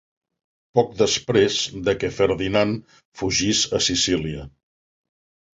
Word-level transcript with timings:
Poc 0.77 0.95
després 1.01 1.57
de 1.89 1.95
que 2.03 2.11
Ferdinand 2.17 2.97
fugís 3.21 3.63
a 3.81 3.83
Sicília. 3.89 4.51